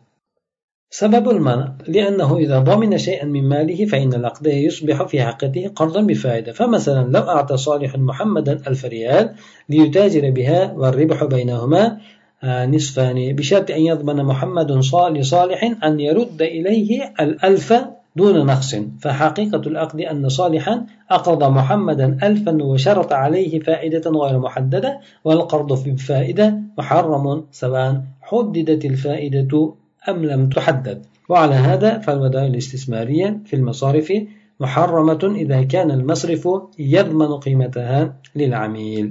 [0.96, 6.52] سبب المنع لأنه إذا ضمن شيئا من ماله فإن العقد يصبح في حقته قرضا بفائدة.
[6.52, 9.34] فمثلا لو أعطى صالح محمدا ألف ريال
[9.68, 11.98] ليتاجر بها والربح بينهما
[12.44, 14.72] نصفان بشرط أن يضمن محمد
[15.12, 17.74] لصالح أن يرد إليه الألف
[18.16, 18.74] دون نقص.
[19.00, 26.58] فحقيقة العقد أن صالحا أقرض محمدا ألفا وشرط عليه فائدة غير محددة والقرض في الفائدة
[26.78, 27.44] محرم.
[27.50, 29.74] سواء حددت الفائدة
[30.09, 34.13] أم لم تحدد وعلى هذا فالودائع الاستثمارية في المصارف
[34.59, 37.99] محرمة إذا كان المصرف يضمن قيمتها
[38.35, 39.07] للعميل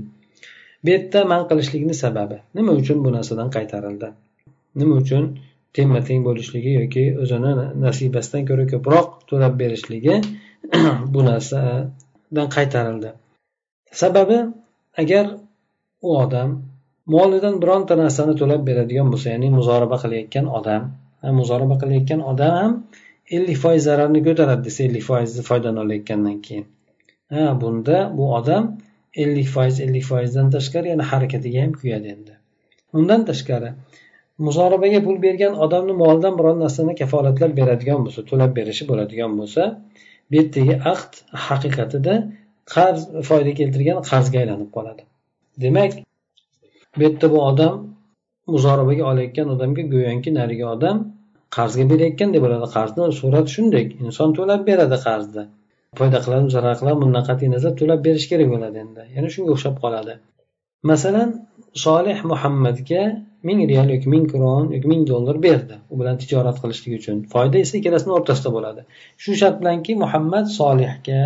[0.85, 4.09] bu yerda man qilishlikni sababi nima uchun bu narsadan qaytarildi
[4.81, 5.25] nima uchun
[5.75, 7.53] tengma teng bo'lishligi yoki o'zini
[7.85, 10.15] nasibasidan ko'ra ko'proq to'lab berishligi
[11.15, 13.11] bu narsadan qaytarildi
[14.03, 14.39] sababi
[15.03, 15.25] agar
[16.07, 16.49] u odam
[17.08, 20.84] molidan bironta narsani to'lab beradigan bo'lsa ya'ni muzoraba qilayotgan odam
[21.40, 22.74] muzoraba qilayotgan odam ham
[23.36, 26.66] ellik foiz zararni ko'taradi desa ellik foizni foydani olayotgandan keyin.
[27.34, 28.64] Ha bunda bu odam
[29.24, 32.34] ellik foiz ellik foizdan tashqari yana harakatiga ham kuyadi endi.
[32.98, 33.70] Undan tashqari
[34.48, 39.64] muzorabaga pul bergan odamni molidan biron narsani kafolatlab beradigan bo'lsa to'lab berishi bo'ladigan bo'lsa
[40.30, 41.12] bu yerdagi aqd
[41.48, 42.16] haqiqatida
[42.74, 45.02] qarz foyda keltirgan qarzga aylanib qoladi.
[45.64, 45.94] Demak
[46.96, 47.76] bu yerda bu odam
[48.54, 50.98] muzorabaga olayotgan odamga go'yoki narigi odam
[51.58, 55.44] qarzga berayotgandek bo'ladi qarzni surati shunday inson to'lab beradi qarzni.
[56.00, 59.04] Foyda qiladimi zarar qiladimi bundan qat'iy nazar to'lab berish kerak bo'ladi endi.
[59.16, 60.14] Yana shunga o'xshab qoladi.
[60.92, 61.30] Masalan
[61.86, 63.04] solih muhammadga
[63.48, 65.76] ming real yoki ming kron yoki ming dollar berdi.
[65.92, 67.18] U bilan tijorat qilishlik uchun.
[67.34, 68.82] Foyda esa ikkalasini o'rtasida bo'ladi.
[69.24, 71.24] Shu shart bilanki muhammad solihga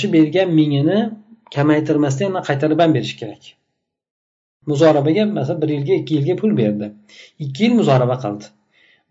[0.00, 0.98] shu bergan mingini
[1.56, 3.42] kamaytirmasdan yana qaytarib ham berish kerak.
[4.70, 6.92] Muzorabaga masalan bir yilga ikki yilga pul berdi.
[7.44, 8.44] Ikki yil muzoraba qildi.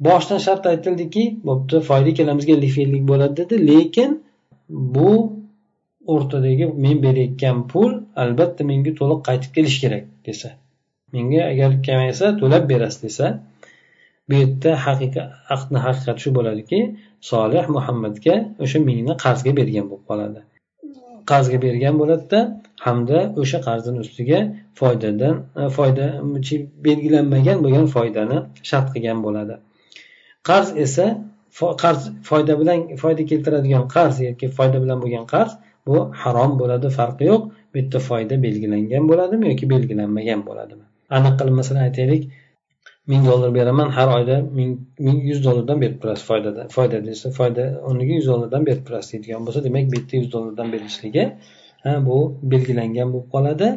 [0.08, 3.56] Boshidan shart aytildiki bo'pti foyda ikkalamizga ellik ellik bo'ladi dedi.
[3.70, 4.10] Lekin
[4.96, 5.12] bu
[6.14, 7.92] o'rtadagi men berayotgan pul
[8.24, 10.50] albatta menga to'liq qaytib kelishi kerak desa.
[11.14, 13.28] Menga agar kamaysa to'lab berasiz desa
[14.30, 16.80] bu yerda haqiqat aqdni haqiqati shu bo'ladiki
[17.32, 20.40] solih muhammadga o'sha mingni qarzga bergan bo'lib qoladi.
[21.32, 22.40] Qarzga bergan bo'ladida
[22.86, 24.40] hamda o'sha qarzini ustiga
[24.80, 26.08] foydadan e, foyda
[26.88, 28.38] belgilanmagan bo'lgan foydani
[28.70, 29.56] shart qilgan bo'ladi.
[30.50, 31.06] Qarz esa
[31.84, 35.52] qarz foyda bilan foyda keltiradigan qarz yoki foyda bilan bo'lgan qarz
[35.88, 37.42] bu harom bo'ladi farqi yo'q.
[37.72, 40.86] Bu yerda foyda belgilangan bo'ladimi yoki belgilanmagan bo'ladimi?
[41.18, 42.24] Aniq qilib masalan aytaylik.
[43.12, 48.14] Ming dollar beraman har oyda ming yuz dollardan berib turasiz foydadan foyda desa foyda o'rniga
[48.20, 51.24] yuz dollardan berib turasiz deydigan bo'lsa demak bu yerda yuz dollardan berilishligi
[51.86, 52.18] bu
[52.52, 53.68] belgilangan bo'lib qoladi.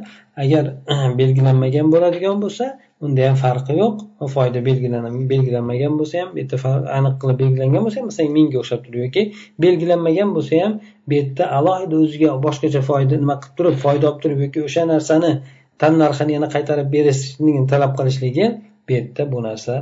[0.45, 0.65] Agar
[1.21, 2.67] belgilanmagan bo'ladigan bo'lsa
[3.05, 3.95] unda ham farqi yo'q.
[4.35, 6.57] Foyda belgilanmagan bo'lsa ham bu yerda
[6.99, 9.23] aniq qilib belgilangan bo'lsa ham masalan mingga o'xshab turib yoki
[9.65, 10.73] belgilanmagan bo'lsa ham
[11.09, 15.33] bu yerda alohida o'ziga boshqacha foyda nima qilib turib foyda olib turib yoki o'sha narsani
[15.81, 18.47] tan narxini yana qaytarib berishni talab qilishligi
[18.87, 19.75] bu yerda bu narsa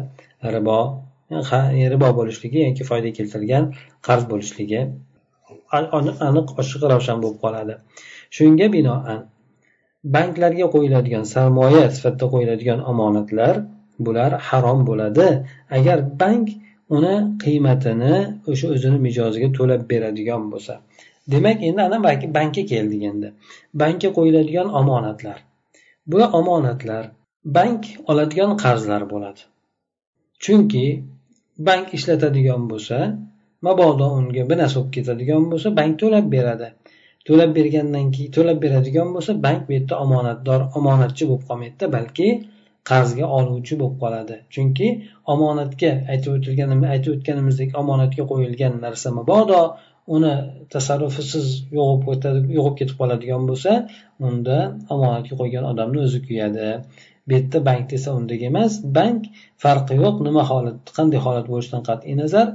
[0.56, 0.78] ribo
[1.94, 3.64] ribo bo'lishligi yoki foyda keltirgan
[4.08, 4.80] qarz bo'lishligi
[6.28, 7.74] aniq ochiq ravshan bo'lib qoladi.
[8.36, 9.20] Shunga binoan
[10.14, 13.54] banklarga qo'yiladigan sarmoya sifatida qo'yiladigan omonatlar
[14.06, 15.28] bular harom bo'ladi.
[15.78, 16.46] Agar bank
[16.96, 17.14] uni
[17.44, 18.14] qiymatini
[18.50, 20.74] o'sha o'zini mijoziga to'lab beradigan bo'lsa
[21.32, 21.98] demak endi ana
[22.38, 23.28] bankka keldik endi.
[23.80, 25.38] Bankka qo'yiladigan omonatlar.
[26.10, 27.04] Bu omonatlar
[27.58, 29.42] bank oladigan qarzlar bo'ladi.
[30.44, 30.86] Chunki
[31.68, 32.98] bank ishlatadigan bo'lsa
[33.66, 36.68] mabodo unga bir narsa bo'lib ketadigan bo'lsa bank to'lab beradi.
[37.28, 42.28] To'lab bergandan keyin to'lab beradigan bo'lsa bank bu yerda omonatdor omonatchi bo'lib qolmaydida balki
[42.90, 44.36] qarzga oluvchi bo'lib qoladi.
[44.54, 44.88] Chunki
[45.34, 49.60] omonatga aytib o'tilgan aytib o'tganimizdek omonatga qo'yilgan narsa mabodo
[50.16, 50.32] uni
[50.74, 51.46] tasarrufisiz
[51.78, 53.72] yo'g'ib ketadi yo'g'ib ketib qoladigan bo'lsa
[54.28, 54.58] unda
[54.94, 56.68] omonatga qo'ygan odamni o'zi kuyadi.
[57.26, 59.20] Bu yerda bank desa undek emas bank
[59.64, 62.46] farqi yo'q nima holat qanday holat bo'lishidan qat'iy nazar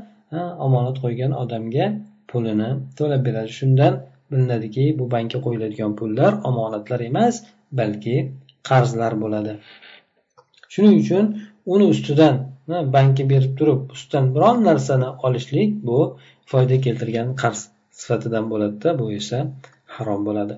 [0.68, 1.86] omonat qo'ygan odamga
[2.30, 3.52] pulini to'lab beradi.
[3.60, 3.94] Shundan
[4.32, 7.36] bilinadiki bu bankka qo'yiladigan pullar omonatlar emas
[7.80, 8.16] balki
[8.70, 9.54] qarzlar bo'ladi.
[10.74, 11.26] Shuning uchun
[11.74, 12.36] uni ustidan
[12.96, 16.00] bankka berib turib ustidan biron narsani olishlik bu
[16.52, 17.62] foyda keltirgan qarz
[18.00, 19.40] sifatidan bo'ladida bu esa
[19.96, 20.56] harom bo'ladi.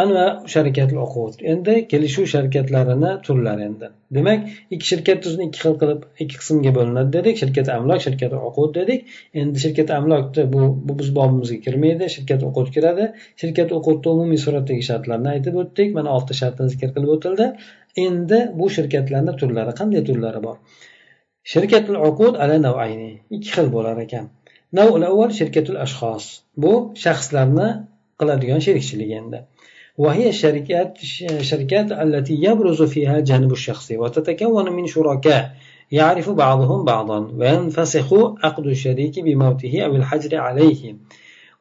[0.00, 3.88] Ana sharikatul uqud endi kelishuv sharikatlarini turlari endi.
[4.16, 4.40] Demak
[4.74, 7.40] ikki shirkat tuzni ikki xil qilib ikki qismga bo'linadi dedik.
[7.42, 9.00] Shirkat amlok shirkat uqud dedik.
[9.42, 13.08] Endi shirkat amlokni bu bu biz bobimizga kirmaydi shirkat uqud kiradi.
[13.42, 15.94] Shirkat o'qutni umumiy suratdagi shartlarini aytib o'tdik.
[15.98, 17.46] Mana oltita shartni zikr qilib o'tildi.
[18.06, 20.56] Endi bu shirkatlarni turlari qanday turlari bor?
[21.52, 24.26] Shirkatul uqud ala navayni ikki xil bo'lar ekan.
[24.82, 26.26] Avval shirkatul ashxos.
[26.62, 26.72] Bu
[27.04, 27.68] shaxslarni
[28.20, 29.38] qiladigan sherikchilik endi.
[29.98, 35.54] وهي الشركات الشركات التي يبرز فيها الجانب الشخصي وتتكون من شركاء
[35.92, 40.96] يعرف بعضهم بعضا وينفسخ عقد الشريك بموته أو الحجر عليه.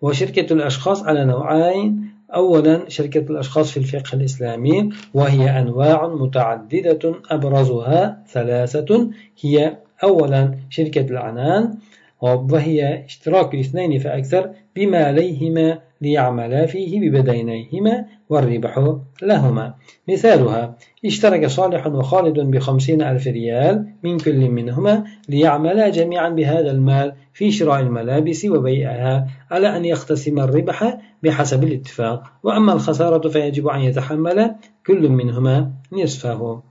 [0.02, 2.10] وشركة الأشخاص على نوعين.
[2.36, 9.10] أولا شركة الأشخاص في الفقه الإسلامي وهي أنواع متعددة أبرزها ثلاثة.
[9.42, 11.78] هي أولا شركة العنان
[12.22, 19.74] وهي اشتراك الاثنين فأكثر بما عليهما ليعملا فيه ببدينيهما والربح لهما
[20.10, 27.52] مثالها اشترك صالح وخالد بخمسين ألف ريال من كل منهما ليعملا جميعا بهذا المال في
[27.52, 35.10] شراء الملابس وبيعها على أن يقتسم الربح بحسب الاتفاق وأما الخسارة فيجب أن يتحمل كل
[35.10, 36.62] منهما نصفه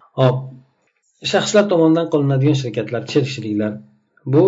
[1.27, 3.73] shaxslar tomonidan qilinadigan shirkatlar sherikchiliklar
[4.35, 4.45] bu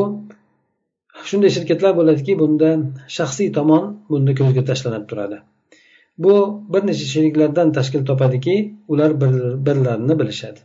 [1.29, 2.71] shunday shirkatlar bo'ladiki bunda
[3.17, 5.39] shaxsiy tomon bunda ko'zga tashlanib turadi
[6.25, 6.35] bu
[6.73, 8.57] bir necha sheriklardan tashkil topadiki
[8.93, 9.33] ular bir
[9.67, 10.61] birlarini bilishadi.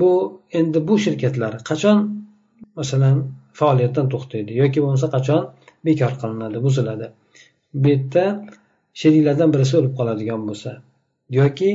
[0.00, 0.10] Bu
[0.58, 1.98] endi bu shirkatlar qachon
[2.78, 3.16] masalan
[3.60, 5.42] faoliyatdan to'xtaydi yoki bo'lmasa qachon
[5.86, 7.06] bekor qilinadi buziladi?
[7.82, 8.24] Bu yerda
[9.00, 10.70] sheriklardan birisi o'lib qoladigan bo'lsa
[11.40, 11.70] yoki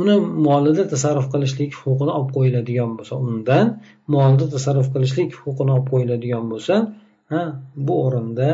[0.00, 3.66] uni molida tasarruf qilishlik huquqini olib qo'yiladigan bo'lsa undan
[4.14, 6.74] molida tasarruf qilishlik huquqini olib qo'yiladigan bo'lsa
[7.32, 7.42] ha
[7.86, 8.48] bu o'rinda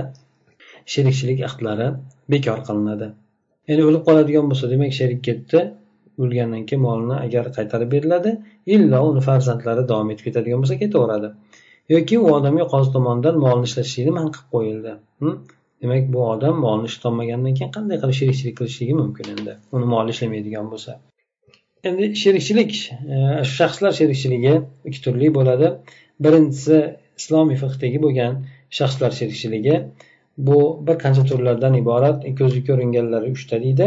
[0.93, 1.89] sherikchilik ahdlari
[2.33, 3.09] bekor qilinadi.
[3.71, 5.63] Ya'ni o'lib qoladigan bo'lsa demak sherik ketdi.
[6.23, 8.31] O'lgandan keyin molini agar qaytarib beriladi
[8.75, 11.31] illo uni farzandlari davom etib ketadigan bo'lsa ketaveradi.
[11.95, 14.93] Yoki u odamga qozi tomonidan molni ishlatishlikni man qilib qo'yildi.
[15.83, 19.57] Demak bu odam molni ishlatolmagandan keyin qanday qilib sherikchilik qilishligi mumkin endi?
[19.77, 20.99] Uni moli ishlamaydigan bo'lsa.
[21.89, 22.73] Endi sherikchilik
[23.15, 23.17] e,
[23.57, 24.55] shaxslar sherikchiligi
[24.89, 25.73] ikki turli bo'ladi.
[26.27, 26.79] Birinchisi
[27.21, 28.39] islomiy fiqdagi bo'lgan
[28.79, 29.75] shaxslar sherikchiligi
[30.39, 32.25] bu bir qancha turlardan iborat?
[32.39, 33.87] Ko'zga ko'ringanlari uchta deydi.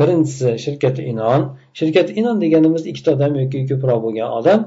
[0.00, 1.42] Birinchisi shirkati inon.
[1.80, 4.60] Shirkati inon deganimiz ikkita odam yoki ko'proq bo'lgan odam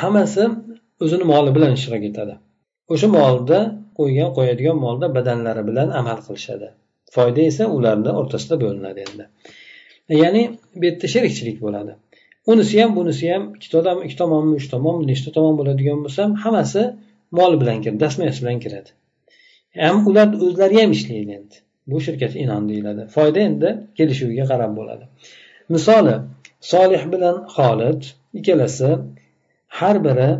[0.00, 0.48] hammasi
[1.04, 2.34] o'zini moli bilan ishtirok etadi.
[2.92, 3.60] O'sha molda
[3.98, 6.68] qo'ygan qo'yadigan molda badanlari bilan amal qilishadi.
[7.14, 9.24] Foyda esa ularni o'rtasida bo'linadi endi.
[10.22, 10.42] Ya'ni
[10.80, 11.92] bu yerda sherikchilik bo'ladi.
[12.52, 16.82] Unisi ham bunisi ham ikkita odam ikki tomonmi uch tomonmi nechta tomon bo'ladigan bo'lsa hammasi
[17.38, 18.90] mol bilan kiradi dastmoyasi bilan kiradi.
[19.82, 21.56] Ham ular o'zlari ham ishlaydi endi.
[21.90, 23.02] Bu shirkat inon deyiladi.
[23.14, 25.04] Foyda endi kelishuviga qarab bo'ladi.
[25.74, 26.14] Misoli
[26.72, 28.02] solih bilan xolid
[28.38, 28.90] ikkalasi
[29.78, 30.30] har biri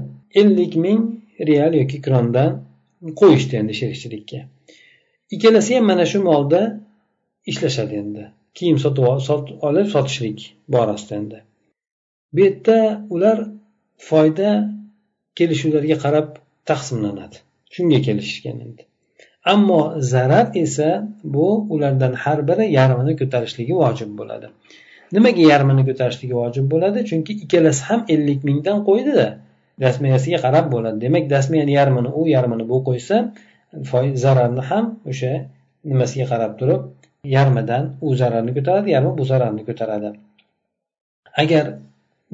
[0.40, 1.03] ellik ming
[1.49, 2.53] real yoki krondan
[3.20, 4.40] qo'yishdi endi sherikchilikka.
[5.35, 6.62] Ikkalasi ham mana shu molda
[7.51, 8.25] ishlashadi endi.
[8.57, 9.05] Kiyim sotib
[9.68, 10.38] olib sotishlik
[10.75, 11.38] borasida endi.
[12.33, 12.79] Bu yerda
[13.14, 13.38] ular
[14.09, 14.51] foyda
[15.38, 16.29] kelishuvlarga qarab
[16.70, 17.37] taqsimlanadi.
[17.75, 18.83] Shunga kelishishgan endi.
[19.53, 19.81] Ammo
[20.13, 20.91] zarar esa
[21.35, 24.47] bu ulardan har biri yarmini ko'tarishligi vojib bo'ladi.
[25.17, 26.99] Nimaga yarmini ko'tarishligi vojib bo'ladi?
[27.11, 29.27] Chunki ikkalasi ham ellik mingdan qo'ydida
[29.85, 30.97] dasmiyasiga qarab bo'ladi.
[31.05, 33.17] Demak dasmiyani yarmini u yarmini bu qo'ysa
[34.25, 35.33] zararni ham o'sha
[35.91, 36.81] nimasiga qarab turib
[37.37, 40.09] yarmidan u zararni ko'taradi yarmi bu zararni ko'taradi.
[41.43, 41.65] Agar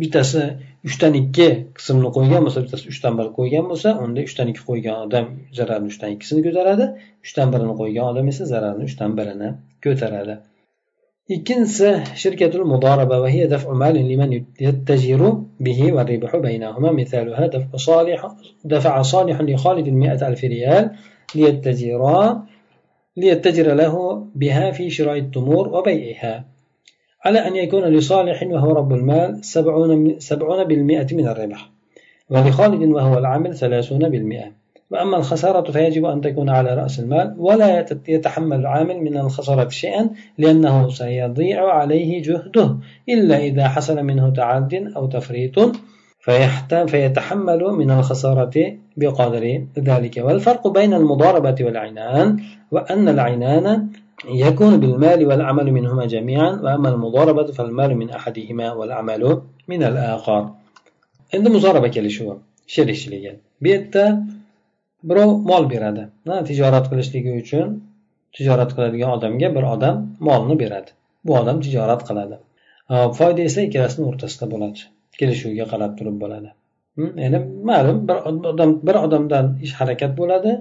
[0.02, 0.44] bittasi
[0.88, 5.26] uchdan ikki qismni qo'ygan bo'lsa bittasi uchdan bir qo'ygan bo'lsa unda uchdan ikki qo'ygan odam
[5.58, 6.86] zararni uchdan ikkisini ko'taradi
[7.26, 9.50] uchdan birini qo'ygan odam esa zararni uchdan birini
[9.86, 10.36] ko'taradi
[11.36, 11.90] ikkinchisi
[12.22, 14.32] shirkatul mudoraba va hiya daf'u malin liman
[14.68, 15.30] yattajiru
[15.66, 18.22] bihi va ribhu baynahuma mithaluha daf'u salih
[18.74, 20.86] دفع صالح لخالد مئة ألف ريال
[21.36, 22.22] ليتجرا
[23.18, 23.94] ليتجر له
[24.42, 26.34] بها في شراء التمور وبيعها
[27.25, 31.71] على أن يكون لصالح وهو رب المال سبعون, بالمئة من الربح
[32.31, 34.63] ولخالد وهو العامل ثلاثون بالمئة.
[34.91, 40.89] وأما الخسارة فيجب أن تكون على رأس المال ولا يتحمل العامل من الخسارة شيئا لأنه
[40.91, 42.77] سيضيع عليه جهده
[43.09, 45.73] إلا إذا حصل منه تعد أو تفريط
[46.87, 50.17] فيتحمل من الخسارة بقدر ذلك.
[50.17, 52.37] والفرق بين المضاربة والعنان
[52.71, 53.89] وأن العنان
[54.26, 60.44] يكون بالمال والعمل منهما جميعا وأما المضاربة فالمال من أحدهما والعمل من الآخر
[61.36, 62.36] endi muzoraba kelishuvi
[62.74, 64.04] sherikchiligi bu yerda
[65.10, 66.04] birov mol beradi
[66.50, 67.68] tijorat qilishligi uchun
[68.36, 69.96] tijorat qiladigan odamga bir odam
[70.28, 70.92] molni beradi
[71.26, 72.36] bu odam tijorat qiladi
[73.18, 74.80] foyda esa ikkalasini o'rtasida bo'ladi
[75.20, 76.50] kelishuvga qarab turib bo'ladi
[77.24, 78.18] ya'ni ma'lum bir
[78.52, 80.52] odam bir odamdan ish harakat bo'ladi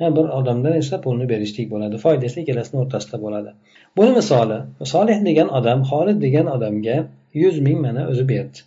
[0.00, 3.50] bir odamdan esa pulni berishlik bo'ladi foyda esa ikkalasini o'rtasida bo'ladi.
[3.96, 4.58] Buni misoli
[4.94, 6.96] solih degan odam xolid degan odamga
[7.42, 8.58] yuz ming mana o'zi berdi.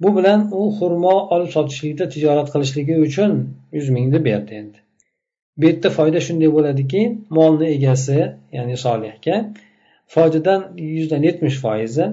[0.00, 3.32] Bu bilan u xurmo olib sotishlikda tijorat qilishligi uchun
[3.76, 4.78] yuz mingni berdi endi.
[5.58, 7.02] Bu yerda foyda shunday bo'ladiki
[7.38, 8.18] molni egasi
[8.56, 9.36] ya'ni solihga
[10.14, 12.06] foydadan yuzdan yetmish foizi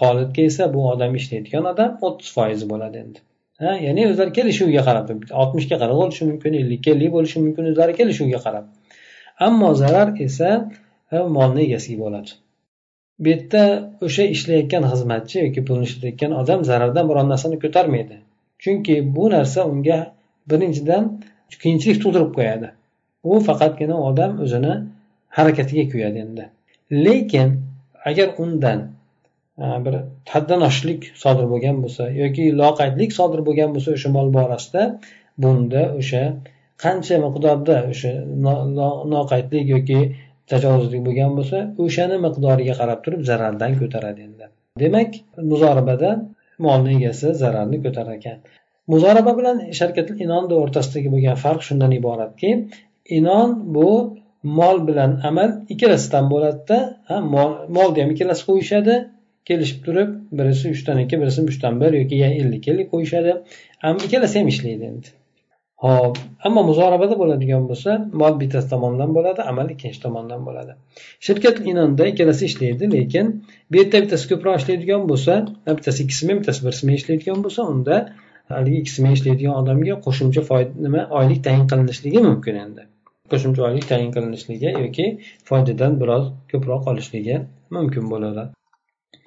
[0.00, 3.18] xolidga esa bu odam ishlaydigan odam o'ttiz foizi bo'ladi endi.
[3.62, 5.06] Ha ya'ni o'zlari kelishuviga qarab
[5.42, 8.64] oltmishga qarab bo'lishi mumkin ellikka ellik bo'lishi mumkin o'zlari kelishuviga qarab.
[9.46, 10.50] Ammo zarar esa
[11.36, 12.30] molni egasiga bo'ladi
[13.18, 13.62] bu yerda
[14.06, 18.16] o'sha ishlayotgan xizmatchi yoki pulni ishlatayotgan odam zarardan biron narsani ko'tarmaydi.
[18.62, 19.98] Chunki bu narsa unga
[20.50, 21.04] birinchidan
[21.62, 22.68] qiyinchilik tug'dirib qo'yadi.
[23.30, 24.74] U faqatgina odam o'zini
[25.36, 26.44] harakatiga kuyadi endi.
[27.06, 27.48] Lekin
[28.10, 28.78] agar undan
[29.58, 29.94] bir
[30.34, 34.82] haddan oshishlik sodir bo'lgan bo'lsa yoki loqaydlik sodir bo'lgan bo'lsa o'sha mol borasida
[35.44, 36.22] bunda o'sha
[36.84, 38.12] qancha miqdorda o'sha
[39.14, 40.00] noqaydlik yoki
[40.50, 44.44] tajovuzlik bo'lgan bo'lsa o'shani miqdoriga qarab turib zarardan ko'taradi endi.
[44.82, 45.10] Demak
[45.52, 46.10] muzorabada
[46.66, 48.38] molni egasi zararni ko'tarar ekan.
[48.92, 52.50] Muzoraba bilan sharkatul inonni o'rtasidagi bo'lgan farq shundan iboratki
[53.18, 53.88] inon bu
[54.58, 56.78] mol bilan amal ikkalasidan bo'ladida
[57.76, 58.94] molni ham ikkalasi qo'yishadi
[59.48, 63.36] kelishib turib birisi uchdan ikki birisi uchdan bir yoki ellik ellik qo'yishadi.
[64.06, 65.14] Ikkalasi ham ishlaydi endi.
[65.84, 70.76] Hop ammo muzorabada bo'ladigan bo'lsa mol bittasi tomonidan bo'ladi amal ikkinchi tomondan bo'ladi.
[71.26, 73.26] Shirkat inonda ikkalasi ishlaydi lekin
[73.70, 75.36] bu yerda bittasi ko'proq ishlaydigan bo'lsa
[75.78, 78.00] bittasi ikkisimi bittasi birisimi ishlaydigan bo'lsa unda
[78.56, 82.88] haligi ikkisimi ishlaydigan odamga qo'shimcha foyda nima oylik tayin qilinishligi mumkin endi.
[83.32, 85.06] Qo'shimcha oylik tayin qilinishligi yoki
[85.50, 87.42] foydadan biroz ko'proq olishligi
[87.76, 88.44] mumkin bo'ladi.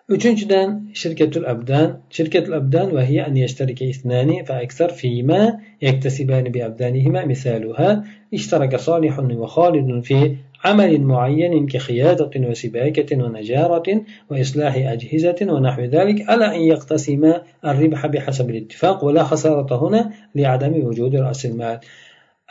[0.09, 2.01] Uchinchidan shirkatul abdan.
[2.09, 10.35] Shirkatul abdan وهي أن يشترك اثنان فأكثر فيما يكتسبان بأبدانهما مثالها اشترك صالح وخالد في
[10.65, 19.03] عمل معين كخياطة وسباكة ونجارة وإصلاح أجهزة ونحو ذلك على أن يقتسما الربح بحسب الاتفاق
[19.03, 21.79] ولا خسارة هنا لعدم وجود رأس المال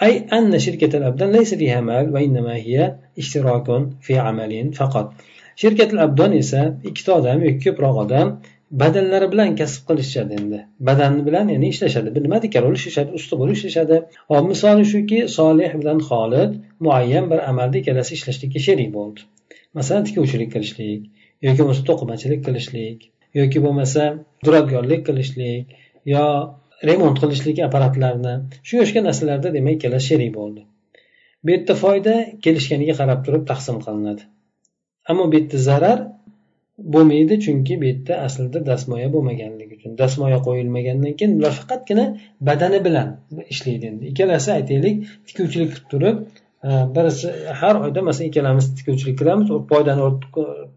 [0.03, 5.13] أي أن شركة الأبدان ليس فيها مال وإنما هي اشتراك في عمل فقط
[5.61, 8.29] sherkatul abdon esa ikkita odam yoki ko'proq odam
[8.83, 10.59] badanlari bilan kasb qilishadi endi.
[10.89, 12.15] Badani bilan ya'ni ishlashadi.
[12.15, 13.97] Bir nimadikar bo'lib ishlashadi usta bo'lib ishlashadi
[14.33, 16.53] hop misoli shuki solih bilan xolid
[16.87, 19.27] muayyan bir amalda ikkalasi ishlashlikka sherik bo'ldi.
[19.79, 21.03] Masalan tikuvchilik qilishlik
[21.47, 24.07] yoki bo'lmasa to'qimachilik qilishlik yoki bo'lmasa
[24.47, 25.77] duradgorlik qilishlik
[26.15, 26.25] yo
[26.89, 28.35] remont qilishlik apparatlarni
[28.67, 30.67] shunga o'xshagan narsalarda demak ikkalasi sherik bo'ldi.
[31.45, 34.23] Bu yerda foyda kelishganiga qarab turib taqsim qilinadi.
[35.11, 35.99] Ammo bu yerda zarar
[36.95, 42.05] bo'lmaydi chunki bu yerda aslida dastmoya bo'lmaganligi uchun dastmoya qo'yilmagandan keyin ular faqatgina
[42.49, 43.09] badani bilan
[43.55, 44.05] ishlaydi endi.
[44.13, 44.97] Ikkalasi aytaylik
[45.29, 46.17] tikuvchilik qilib turib
[46.69, 47.29] e, birisi
[47.61, 50.03] har oyda masalan ikkalamiz tikuvchilik qilamiz foydani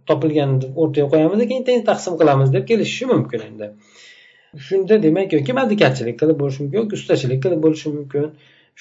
[0.10, 3.68] topilganini o'rtaga qo'yamiz keyin teng taqsim qilamiz deb kelishishi mumkin endi.
[4.68, 8.26] Shunda demak yoki maldikarchilik qilib bo'lishi mumkin yoki ustachilik qilib bo'lishi mumkin.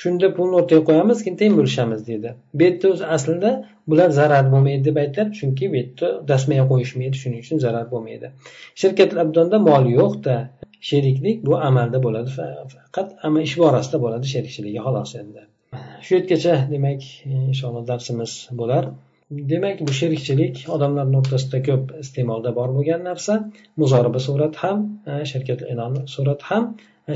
[0.03, 2.31] Shunda pulni o'rtaga qo'yamiz keyin teng bo'lishamiz deydi.
[2.55, 3.51] Bu yerda o'zi aslida
[3.91, 8.33] bular zarar bo'lmaydi deb aytyapti chunki bu yerda dastmaya qo'yishmaydi shuning uchun zarar bo'lmaydi.
[8.83, 10.37] Shirkat abdonda mol yo'qda.
[10.89, 13.09] Sheriklik bu amalda bo'ladi faqat
[13.47, 15.43] ish borasida bo'ladi sherikchiligi xolos endi.
[16.05, 17.03] Shu yergacha demak
[17.51, 18.85] inshaalloh darsimiz bo'lar.
[19.51, 23.37] Demak bu sherikchilik odamlarni o'rtasida ko'p iste'molda bor bo'lgan narsa.
[23.83, 24.79] Muzoriba surati ham
[25.33, 26.65] shirkat e'lon surati ham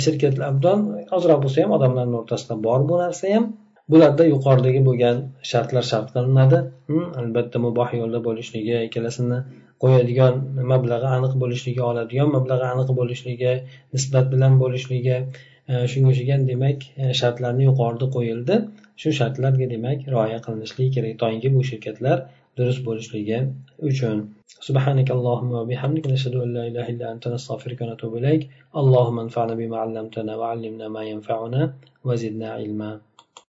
[0.07, 0.81] shirkat abdon
[1.19, 3.47] ozroq bo'lsa ham odamlarni o'rtasida bor bu narsa ham.
[3.93, 5.19] Bularda yuqoridagi bo'lgan
[5.51, 6.61] shartlar shart qilinadi.
[6.91, 9.41] Hm, albatta muboh yo'lda bo'lishligi ikkalasini
[9.85, 10.39] qo'yadigan
[10.73, 13.53] mablag'i aniq bo'lishligi oladigan mablag'i aniq bo'lishligi
[13.97, 18.59] nisbat bilan bo'lishligi e, shunga o'xshagan demak e, shartlarni yuqorida qo'yildi.
[19.03, 21.15] Shu shartlarga demak rioya qilinishligi kerak.
[21.23, 22.25] Toinki bu shirkatlar
[22.58, 23.40] durust bo'lishligi
[23.92, 24.18] uchun
[24.68, 28.42] سبحانك اللهم وبحمدك نشهد أن لا إله إلا أنت نستغفرك ونتوب إليك
[28.82, 31.62] اللهم انفعنا بما علمتنا وعلمنا ما ينفعنا
[32.08, 32.92] وزدنا علما